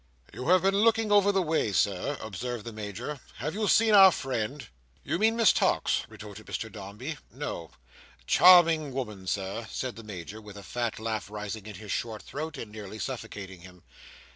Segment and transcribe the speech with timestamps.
[0.33, 3.19] "You have been looking over the way, Sir," observed the Major.
[3.35, 4.67] "Have you seen our friend?"
[5.03, 7.19] "You mean Miss Tox," retorted Mr Dombey.
[7.31, 7.69] "No."
[8.25, 12.57] "Charming woman, Sir," said the Major, with a fat laugh rising in his short throat,
[12.57, 13.83] and nearly suffocating him.